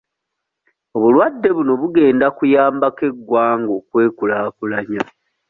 Obulwadde 0.95 1.49
buno 1.55 1.73
bugenda 1.81 2.25
kuyambako 2.37 3.01
eggwanga 3.11 3.71
okwekulaakulanya. 3.79 5.03